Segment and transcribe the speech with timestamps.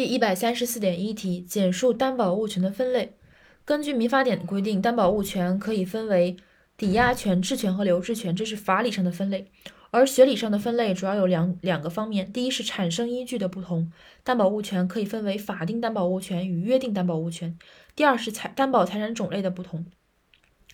[0.00, 3.18] 第一百三十四点一题，简述担保物权的分类。
[3.66, 6.38] 根据民法典的规定，担保物权可以分为
[6.78, 9.48] 抵押权、质权和留置权，这是法理上的分类。
[9.90, 13.92] 而学理上的分类主要有两两个方面，第一是产生依据的不同，
[14.24, 17.50] 担保物权可以分为法定担保物权与约定担保物权；
[17.94, 19.84] 第二是财担保财产种类的不同，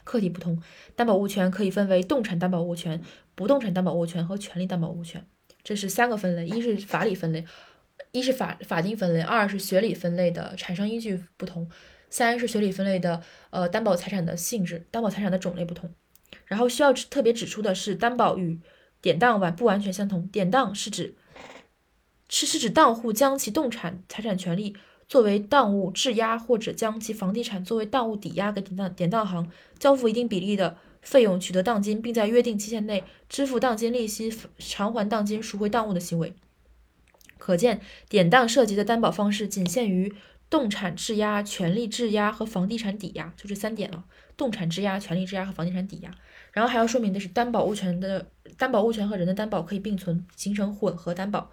[0.05, 0.63] 客体不同，
[0.95, 3.03] 担保物权可以分为动产担保物权、
[3.35, 5.27] 不动产担保物权和权利担保物权，
[5.65, 7.45] 这是三个分类，一是法理分类。
[8.13, 11.69] 一是法法定分类，二是学理分类的产生依据不同，
[12.09, 15.93] 三是学理分类的呃担保财产的性质、担保财产的种类不同。
[16.47, 18.59] 然后需要特别指出的是，担保与
[19.01, 20.27] 典当完不完全相同。
[20.29, 21.15] 典当是指
[22.29, 24.77] 是是指当户将其动产财产权利
[25.09, 36.35] 作为当物质押，或者将其房地产作为当物抵押给典当典当行，交付一定比例的费用取得当金，并在约定期限内支付当金利息，偿还当金赎回当物的行为。
[37.39, 40.13] 可见，典当涉及的担保方式仅限于
[40.49, 44.05] 动产质押、权利质押和房地产抵押，就这三点了。
[44.37, 46.11] 动产质押、权利质押和房地产抵押。
[46.53, 51.51] 然后还要说明的是，担保物权的担保物权和人的担保可以并存，形成混合担保。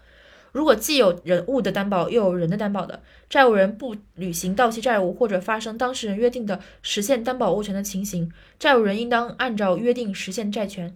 [0.52, 10.96] 如果既有人物的担保，又有人的担保的债务人不履行到期债务，或者发生当事人约定的实现担保物权的情形，债务人应当按照约定实现债权。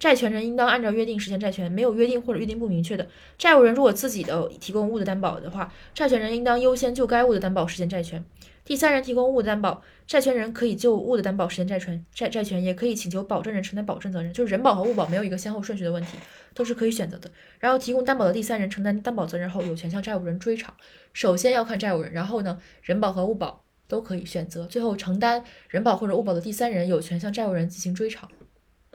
[0.00, 3.06] 债权人应当按照约定实现债权，没有约定或者约定不明确的
[3.36, 8.24] 债务人，如果自己的提供物的担保的话，债权人应当优先就该物的担保实现债权。
[8.64, 16.16] 第三人提供物的担保，债权人可以就物的担保实现债权，债债权也可以请求保证人承担保证责任，就是人保和物保没有一个先后顺序的问题，
[16.54, 17.30] 都是可以选择的。
[17.58, 20.72] 然后提供担保的第三人承担担保责任后，有权向债务人追偿。
[21.12, 28.26] 首先要看债务人，然后呢，人保和物保都可以选择，最后承担人保或者物保的第三人有权向债务人进行追偿。